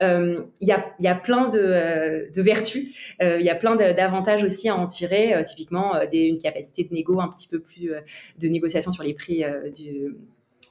[0.04, 3.76] euh, il y, a, y, a, plein de, euh, vertus, euh, il y a plein
[3.76, 7.92] d'avantages aussi à en tirer, typiquement des, une capacité de négo un petit peu plus
[8.40, 9.44] de négociation sur les prix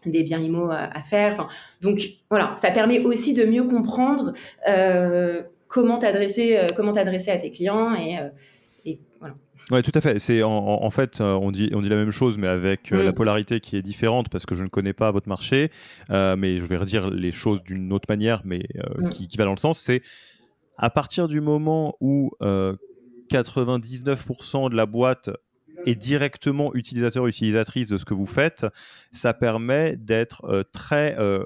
[0.04, 1.48] des biens IMO à, faire.
[1.80, 4.34] Donc voilà, ça permet aussi de mieux comprendre
[5.68, 8.18] comment t'adresser comment t'adresser à tes clients et,
[9.70, 10.18] Ouais, tout à fait.
[10.18, 13.76] C'est en, fait, on dit, on dit la même chose, mais avec la polarité qui
[13.76, 15.70] est différente parce que je ne connais pas votre marché,
[16.10, 18.62] mais je vais redire les choses d'une autre manière, mais
[18.98, 19.08] mm.
[19.08, 19.78] qui, qui, va dans le sens.
[19.78, 20.02] C'est
[20.76, 25.30] à partir du moment où 99% de la boîte
[25.86, 28.66] est directement utilisateur utilisatrice de ce que vous faites,
[29.10, 31.44] ça permet d'être euh, très euh,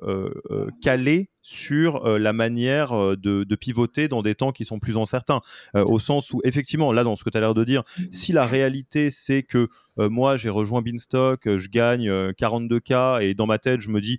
[0.50, 5.40] euh, calé sur la manière de, de, pivoter dans des temps qui sont plus incertains.
[5.74, 8.44] au sens où, effectivement, là, dans ce que tu as l'air de dire, si la
[8.44, 13.90] réalité c'est que moi j'ai rejoint Beanstalk, je gagne 42K et dans ma tête je
[13.90, 14.18] me dis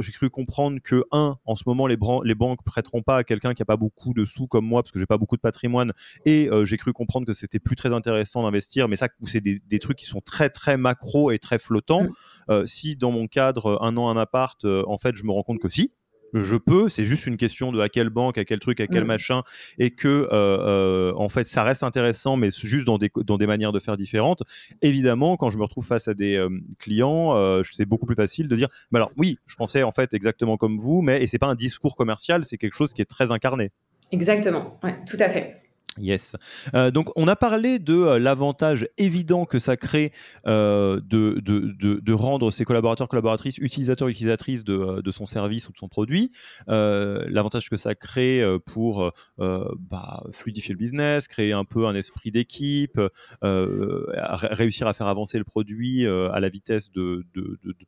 [0.00, 3.54] j'ai cru comprendre que, un, en ce moment, les, les banques prêteront pas à quelqu'un
[3.54, 5.92] qui a pas beaucoup de sous comme moi, parce que j'ai pas beaucoup de patrimoine,
[6.24, 9.60] et euh, j'ai cru comprendre que c'était plus très intéressant d'investir, mais ça, c'est des,
[9.66, 12.04] des, trucs qui sont très, très macro et très flottants.
[12.04, 12.10] Mm.
[12.50, 15.42] Euh, si dans mon cadre, un an, un appart, euh, en fait, je me rends
[15.42, 15.92] compte que si,
[16.34, 19.04] je peux, c'est juste une question de à quelle banque, à quel truc, à quel
[19.04, 19.06] mm.
[19.06, 19.42] machin,
[19.78, 23.46] et que euh, euh, en fait ça reste intéressant, mais juste dans des, dans des
[23.46, 24.42] manières de faire différentes.
[24.82, 28.56] Évidemment, quand je me retrouve face à des euh, clients, c'est beaucoup plus facile de
[28.56, 31.46] dire, mais alors oui, je pensais en fait exactement comme vous, mais et c'est pas
[31.46, 33.70] un discours commercial, c'est quelque chose qui est très incarné.
[34.10, 35.67] Exactement, ouais, tout à fait.
[35.96, 36.36] Yes.
[36.74, 40.12] Euh, donc, on a parlé de euh, l'avantage évident que ça crée
[40.46, 45.88] euh, de, de, rendre ses collaborateurs, collaboratrices, utilisateurs, utilisatrices de, son service ou de son
[45.88, 46.30] produit.
[46.66, 53.00] l'avantage que ça crée pour bah, fluidifier le business, créer un peu un esprit d'équipe,
[53.42, 57.24] réussir à faire avancer le produit à la vitesse de,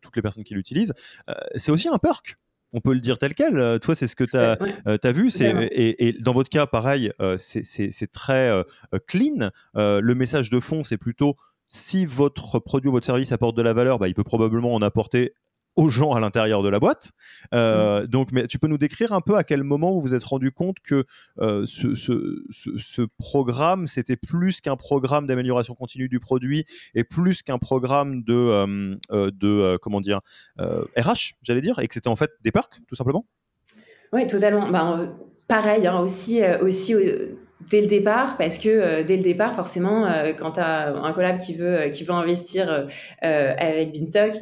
[0.00, 0.94] toutes les personnes qui l'utilisent.
[1.56, 2.36] c'est aussi un perk
[2.72, 3.58] on peut le dire tel quel.
[3.58, 5.28] Euh, toi, c'est ce que tu as, euh, vu.
[5.40, 8.64] Et, et, dans votre cas, pareil, euh, c'est très
[9.06, 9.50] clean.
[9.74, 11.36] le message de fond, c'est plutôt
[11.68, 14.82] si votre produit ou votre service apporte de la valeur, bah, il peut probablement en
[14.82, 15.34] apporter
[15.76, 17.10] aux gens à l'intérieur de la boîte.
[17.54, 18.06] Euh, mm.
[18.06, 20.50] Donc, mais tu peux nous décrire un peu à quel moment vous vous êtes rendu
[20.52, 21.04] compte que
[21.38, 27.42] euh, ce, ce, ce, programme, c'était plus qu'un programme d'amélioration continue du produit et plus
[27.42, 30.20] qu'un programme de, euh, de comment dire,
[30.58, 33.26] RH, j'allais dire, et que c'était en fait des perks, tout simplement?
[34.12, 34.68] Oui, totalement.
[34.70, 34.98] Bah,
[35.46, 36.94] pareil, hein, aussi, aussi
[37.68, 41.54] dès le départ, parce que dès le départ, forcément, quand tu as un collab qui
[41.54, 42.88] veut, qui veut investir
[43.20, 44.34] avec Beanstalk,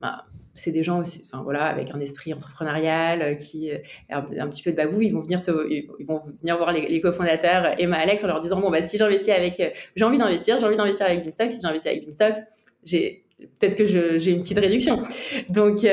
[0.00, 3.78] bah, c'est des gens aussi, enfin voilà, avec un esprit entrepreneurial, euh, qui euh,
[4.10, 7.96] un, petit peu de babou, ils vont venir ils vont venir voir les, cofondateurs Emma,
[7.96, 10.76] Alex en leur disant bon bah si j'investis avec, euh, j'ai envie d'investir, j'ai envie
[10.76, 12.36] d'investir avec Beanstalk, si j'investis avec Beanstalk,
[12.84, 15.02] j'ai peut-être que j'ai une petite réduction.
[15.48, 15.86] Donc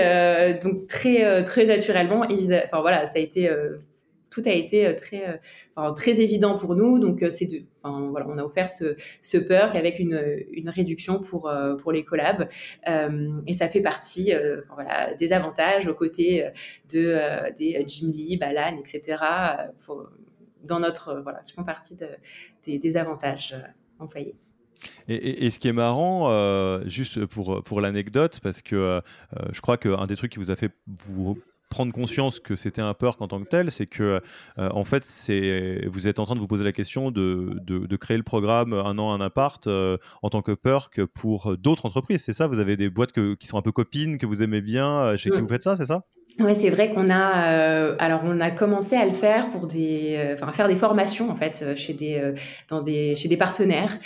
[0.62, 2.26] donc très très naturellement,
[2.66, 3.50] enfin voilà, ça a été
[4.30, 5.40] tout a été euh, très,
[5.78, 7.00] euh, très évident pour nous.
[7.00, 7.48] Donc, euh, c'est
[7.82, 12.04] enfin, voilà, on a offert ce, ce perk avec une, une réduction pour, pour les
[12.04, 12.50] collabs.
[12.86, 14.34] et ça fait partie
[14.74, 16.46] voilà, des avantages aux côtés
[16.92, 19.24] de, des Jim Lee, Balan, etc.
[20.66, 22.08] dans notre, voilà, je fais partie de,
[22.66, 23.56] des, des, avantages
[23.98, 24.36] employés.
[25.08, 29.02] Et, et, ce qui est marrant, juste pour, pour l'anecdote, parce que
[29.54, 31.38] je crois qu'un des trucs qui vous a fait vous
[31.70, 34.22] prendre conscience que c'était un perk en tant que tel, c'est que
[34.58, 37.96] euh, en fait, c'est vous êtes en train de vous poser la question de, de,
[37.96, 42.24] créer le programme un an un appart euh, en tant que perk pour d'autres entreprises.
[42.24, 45.00] C'est ça Vous avez des boîtes qui sont un peu copines que vous aimez bien,
[45.00, 45.42] euh, chez qui mm.
[45.42, 46.04] vous faites ça, c'est ça?
[46.40, 50.48] Oui, c'est vrai qu'on a, alors on a commencé à le faire pour des, enfin
[50.48, 52.34] à faire des formations en fait chez des,
[52.70, 53.98] dans des, chez des partenaires.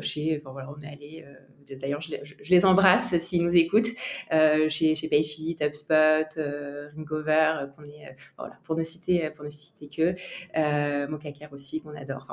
[0.00, 1.24] chez, enfin, voilà, on est allé
[1.74, 2.14] d'ailleurs, je,
[2.50, 3.88] les embrasse s'ils nous écoutent,
[4.32, 8.16] euh, chez, chez Payfit, HubSpot, euh, Ringover, euh, qu'on est,
[8.64, 10.14] pour ne citer, pour ne citer que,
[11.52, 12.26] aussi, qu'on adore.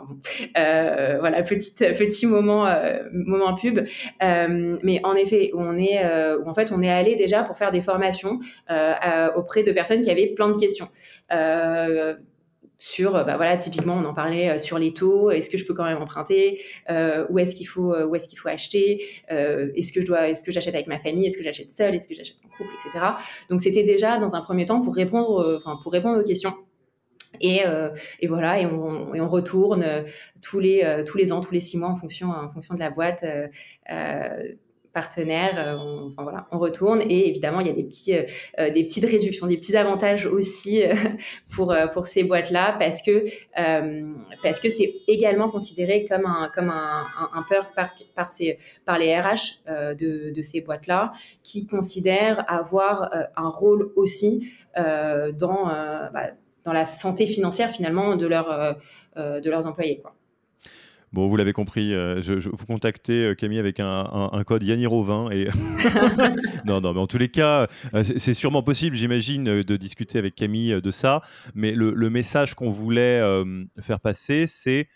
[0.55, 2.67] Voilà, petit, petit moment,
[3.11, 3.87] moment pub.
[4.21, 6.03] mais en effet, on est,
[6.45, 8.39] en fait, on est allé déjà pour faire des formations
[9.35, 10.87] auprès de personnes qui avaient plein de questions
[12.83, 15.31] sur, bah voilà, typiquement, on en parlait euh, sur les taux.
[15.31, 16.59] Est-ce que je peux quand même emprunter?
[16.89, 19.05] Euh, Où est-ce qu'il faut, euh, est-ce faut acheter?
[19.29, 21.25] Est-ce que je dois, est-ce que j'achète avec ma famille?
[21.25, 21.95] Est-ce que j'achète seule?
[21.95, 23.05] Est-ce que j'achète en couple, etc.
[23.49, 26.55] Donc c'était déjà dans un premier temps pour répondre, enfin pour répondre aux questions.
[27.39, 27.61] Et,
[28.19, 29.85] et, voilà, et on, et on retourne
[30.41, 32.91] tous les tous les ans, tous les six mois en fonction en fonction de la
[32.91, 33.23] boîte
[34.93, 38.23] partenaires, euh, on, voilà, on retourne et évidemment il y a des petits, euh,
[38.59, 40.83] euh, des petites réductions, des petits avantages aussi
[41.53, 43.25] pour pour ces boîtes là parce que
[44.43, 48.97] parce que c'est également considéré comme un comme un, un, peur par par ces par
[48.99, 56.31] les RH de, de ces boîtes là qui considèrent avoir un rôle aussi dans bah,
[56.65, 58.77] dans la santé financière finalement de leur
[59.15, 60.15] de leurs employés quoi.
[61.13, 65.47] Bon, vous l'avez compris, euh, je, vous contactez euh, Camille avec un, code Yaniro20 et
[66.65, 70.33] non, non, mais en tous les cas, euh, c'est sûrement possible, j'imagine, de discuter avec
[70.33, 71.21] Camille de ça.
[71.53, 73.21] Mais le, message qu'on voulait
[73.79, 74.87] faire passer, c'est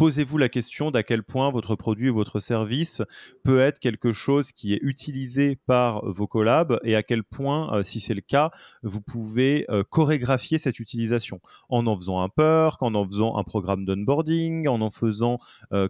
[0.00, 3.02] posez-vous la question d'à quel point votre produit ou votre service
[3.44, 8.00] peut être quelque chose qui est utilisé par vos collabs et à quel point, si
[8.00, 8.50] c'est le cas,
[8.82, 13.84] vous pouvez chorégraphier cette utilisation en en faisant un perk, en en faisant un programme
[13.84, 15.38] d'onboarding, en en faisant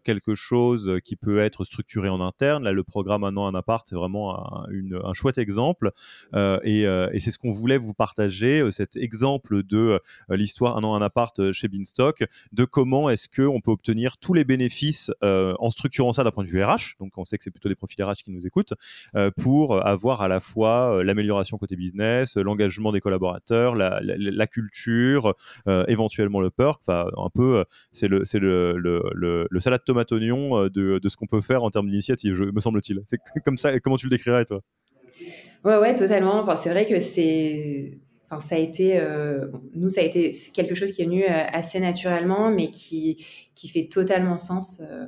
[0.02, 2.64] quelque chose qui peut être structuré en interne.
[2.64, 5.92] Là, le programme Un an, un appart, c'est vraiment un, chouette exemple.
[6.34, 6.84] et,
[7.20, 11.68] c'est ce qu'on voulait vous partager, cet exemple de l'histoire Un an, un appart chez
[11.68, 16.44] Beanstalk, de comment est-ce qu'on peut obtenir tous les bénéfices en structurant ça d'un point
[16.44, 16.96] de vue RH.
[16.98, 18.74] Donc, on sait que c'est plutôt des profils RH qui nous écoutent,
[19.36, 25.34] pour avoir à la fois l'amélioration côté business, l'engagement des collaborateurs, la, culture,
[25.88, 26.80] éventuellement le perk.
[26.86, 28.24] Enfin, un peu, c'est le,
[29.58, 33.00] salade tomate oignon de, de ce qu'on peut faire en termes d'initiative, me semble-t-il.
[33.06, 33.78] C'est comme ça.
[33.80, 34.60] Comment tu le décrirais, toi?
[35.64, 36.40] Ouais, ouais, totalement.
[36.40, 37.98] Enfin, c'est vrai que c'est.
[38.30, 41.28] Enfin, ça a été, euh, nous, ça a été quelque chose qui est venu euh,
[41.52, 44.80] assez naturellement, mais qui, qui fait totalement sens.
[44.80, 45.06] Euh,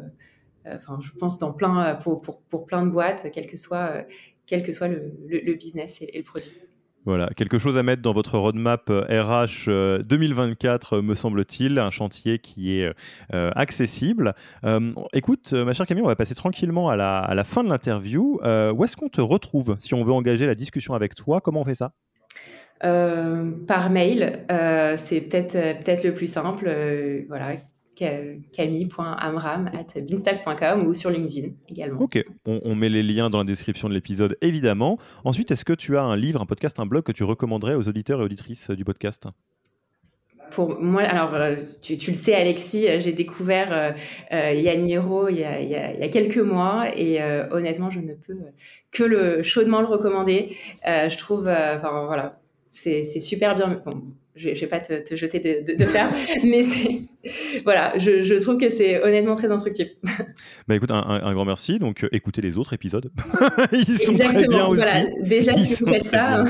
[0.67, 4.05] enfin, je pense dans plein, pour, pour, plein de boîtes, quel que soit,
[4.47, 6.51] quel que soit le, le, business et, le produit.
[7.05, 12.79] Voilà, quelque chose à mettre dans votre roadmap RH 2024, me semble-t-il, un chantier qui
[12.79, 12.93] est
[13.31, 14.35] accessible.
[15.13, 18.41] écoute, ma chère Camille, on va passer tranquillement à la, à la fin de l'interview.
[18.43, 21.41] où est-ce qu'on te retrouve si on veut engager la discussion avec toi?
[21.41, 21.93] Comment on fait ça?
[22.83, 26.65] Par mail, euh, c'est peut-être euh, peut-être le plus simple.
[27.29, 27.55] voilà,
[28.53, 32.01] camille.amram.binstack.com ou sur LinkedIn également.
[32.01, 34.99] Ok, on, met les liens dans la description de l'épisode évidemment.
[35.25, 37.89] Ensuite, est-ce que tu as un livre, un podcast, un blog que tu recommanderais aux
[37.89, 39.29] auditeurs et auditrices du podcast?
[40.51, 41.37] Pour moi, alors
[41.81, 43.95] tu, le sais Alexis, j'ai découvert
[44.33, 47.21] Yann Hiro il, y a quelques mois et
[47.53, 48.35] honnêtement, je ne peux
[48.91, 50.57] que le chaudement le recommander.
[50.85, 52.42] je trouve, enfin voilà,
[52.73, 53.81] c'est super bien.
[53.85, 54.03] Bon,
[54.35, 56.11] je ne vais pas te, jeter de, de, fer,
[56.45, 56.63] mais
[57.65, 59.89] voilà, je, je, trouve que c'est honnêtement très instructif.
[60.69, 61.79] Bah écoute, un, grand merci.
[61.79, 63.11] Donc, euh, écoutez les autres épisodes.
[63.73, 64.83] Ils sont très bien aussi.
[64.83, 65.11] Voilà.
[65.23, 66.45] Déjà, si vous faites ça,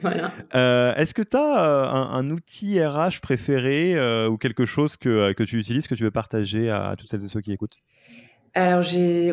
[0.00, 0.32] voilà.
[0.54, 5.44] Euh, est-ce que tu as euh, un, outil RH préféré ou quelque chose que, que
[5.44, 7.78] tu utilises, que tu veux partager à toutes celles et ceux qui écoutent?
[8.54, 8.84] Alors,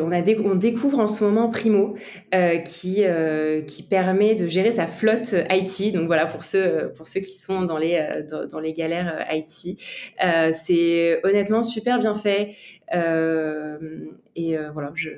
[0.02, 1.96] on, a on découvre en ce moment Primo,
[2.34, 5.94] euh, qui, euh, qui permet de gérer sa flotte IT.
[5.94, 9.78] Donc voilà, pour ceux, pour ceux qui sont dans les, euh, dans, les galères IT.
[10.52, 12.54] c'est honnêtement super bien fait.
[12.92, 15.10] et voilà, je,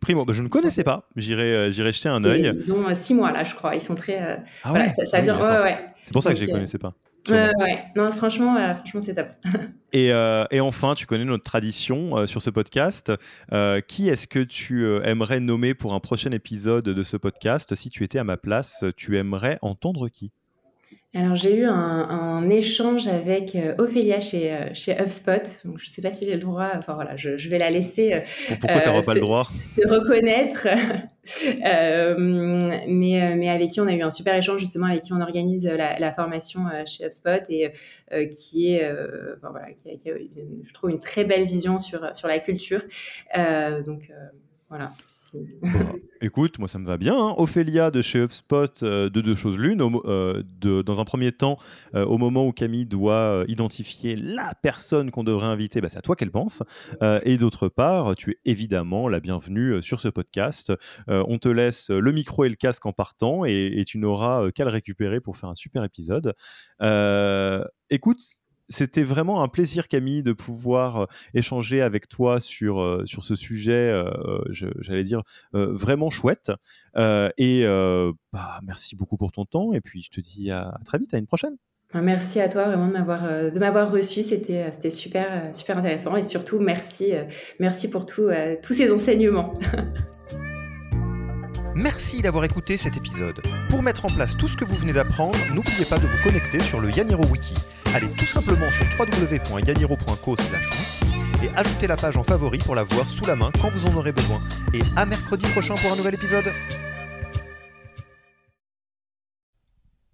[0.00, 1.08] Primo, bah, je ne connaissais pas.
[1.16, 2.52] J'irai, j'irai jeter un œil.
[2.54, 3.74] Ils ont six mois là, je crois.
[3.74, 4.42] Ils sont très.
[4.64, 5.36] ah ouais, ça, ah vient.
[5.36, 5.78] ouais, ouais.
[6.02, 6.94] C'est pour ça que je ne les connaissais pas.
[7.28, 9.28] Ouais, non, franchement, euh, franchement c'est top.
[9.92, 13.12] et, euh, et, enfin, tu connais notre tradition euh, sur ce podcast.
[13.88, 17.74] qui est-ce que tu aimerais nommer pour un prochain épisode de ce podcast?
[17.74, 20.32] Si tu étais à ma place, tu aimerais entendre qui?
[21.14, 25.60] Alors j'ai eu un, échange avec euh, Ophélia chez, euh, chez HubSpot.
[25.64, 26.70] Donc, je ne sais pas si j'ai le droit.
[26.74, 28.14] Enfin voilà, je, vais la laisser.
[28.14, 28.20] Euh,
[28.60, 29.48] pourquoi n'auras pas le droit?
[29.58, 30.68] Se reconnaître.
[32.88, 35.66] mais, mais avec qui on a eu un super échange justement avec qui on organise
[35.66, 37.72] la, formation chez HubSpot et
[38.30, 38.92] qui est
[39.40, 40.14] voilà qui a,
[40.64, 42.82] je trouve une très belle vision sur sur la culture.
[43.86, 44.10] donc
[44.72, 44.94] voilà.
[46.22, 47.14] écoute, moi ça me va bien.
[47.14, 47.34] Hein.
[47.36, 49.82] Ophélia de chez HubSpot, euh, de deux choses l'une.
[50.06, 50.42] Euh,
[50.82, 51.58] dans un premier temps,
[51.94, 56.00] euh, au moment où Camille doit identifier la personne qu'on devrait inviter, bah, c'est à
[56.00, 56.62] toi qu'elle pense.
[57.02, 60.72] et d'autre part, tu es évidemment la bienvenue sur ce podcast.
[61.06, 64.64] on te laisse le micro et le casque en partant et, et tu n'auras qu'à
[64.64, 66.32] le récupérer pour faire un super épisode.
[67.90, 68.20] écoute,
[68.68, 73.34] c'était vraiment un plaisir, Camille, de pouvoir euh, échanger avec toi sur, euh, sur ce
[73.34, 74.10] sujet, euh,
[74.50, 75.22] j'allais dire,
[75.52, 76.50] vraiment chouette.
[76.96, 77.64] et
[78.32, 79.72] bah, merci beaucoup pour ton temps.
[79.72, 81.56] Et puis, je te dis à, très vite, à une prochaine.
[81.94, 86.22] Merci à toi vraiment de m'avoir de m'avoir reçu, c'était c'était super super intéressant et
[86.22, 87.12] surtout merci
[87.60, 88.30] merci pour tout,
[88.62, 89.52] tous ces enseignements.
[91.74, 93.40] Merci d'avoir écouté cet épisode.
[93.70, 96.60] Pour mettre en place tout ce que vous venez d'apprendre, n'oubliez pas de vous connecter
[96.60, 97.54] sur le Yaniro Wiki.
[97.94, 100.36] Allez tout simplement sur www.yaniro.co
[101.42, 103.96] et ajoutez la page en favori pour la voir sous la main quand vous en
[103.96, 104.40] aurez besoin.
[104.72, 106.44] Et à mercredi prochain pour un nouvel épisode.